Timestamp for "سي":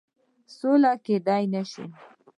1.71-1.85